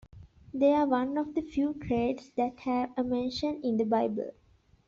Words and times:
They 0.51 0.73
are 0.73 0.87
one 0.87 1.15
of 1.19 1.35
the 1.35 1.43
few 1.43 1.75
trades 1.75 2.31
that 2.35 2.61
have 2.61 2.89
a 2.97 3.03
mention 3.03 3.61
in 3.63 3.77
the 3.77 3.85
Bible. 3.85 4.31